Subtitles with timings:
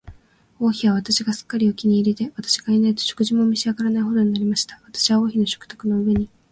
[0.59, 4.81] 王妃は私がすっかりお気に入りで、私がいないと食事も召し上らないほどになりました。
[4.85, 6.27] 私は王妃の食卓の上に、